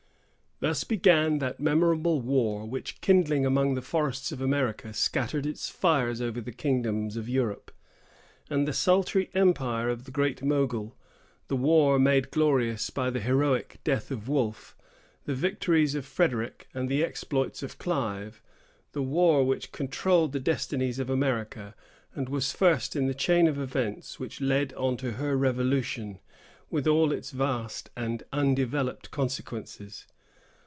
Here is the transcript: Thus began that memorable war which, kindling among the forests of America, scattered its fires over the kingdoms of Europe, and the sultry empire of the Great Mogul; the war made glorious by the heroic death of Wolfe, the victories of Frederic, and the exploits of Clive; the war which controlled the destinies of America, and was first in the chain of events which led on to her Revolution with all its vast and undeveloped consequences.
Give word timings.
Thus 0.63 0.83
began 0.83 1.39
that 1.39 1.59
memorable 1.59 2.21
war 2.21 2.67
which, 2.67 3.01
kindling 3.01 3.47
among 3.47 3.73
the 3.73 3.81
forests 3.81 4.31
of 4.31 4.41
America, 4.41 4.93
scattered 4.93 5.43
its 5.47 5.69
fires 5.71 6.21
over 6.21 6.39
the 6.39 6.51
kingdoms 6.51 7.17
of 7.17 7.27
Europe, 7.27 7.71
and 8.47 8.67
the 8.67 8.71
sultry 8.73 9.31
empire 9.33 9.89
of 9.89 10.03
the 10.03 10.11
Great 10.11 10.43
Mogul; 10.43 10.95
the 11.47 11.55
war 11.55 11.97
made 11.97 12.29
glorious 12.29 12.91
by 12.91 13.09
the 13.09 13.21
heroic 13.21 13.79
death 13.83 14.11
of 14.11 14.29
Wolfe, 14.29 14.77
the 15.25 15.33
victories 15.33 15.95
of 15.95 16.05
Frederic, 16.05 16.67
and 16.75 16.87
the 16.89 17.03
exploits 17.03 17.63
of 17.63 17.79
Clive; 17.79 18.43
the 18.91 19.01
war 19.01 19.43
which 19.43 19.71
controlled 19.71 20.31
the 20.31 20.39
destinies 20.39 20.99
of 20.99 21.09
America, 21.09 21.73
and 22.13 22.29
was 22.29 22.51
first 22.51 22.95
in 22.95 23.07
the 23.07 23.15
chain 23.15 23.47
of 23.47 23.57
events 23.59 24.19
which 24.19 24.39
led 24.41 24.73
on 24.75 24.95
to 24.97 25.13
her 25.13 25.35
Revolution 25.35 26.19
with 26.69 26.85
all 26.85 27.11
its 27.11 27.31
vast 27.31 27.89
and 27.97 28.21
undeveloped 28.31 29.09
consequences. 29.09 30.05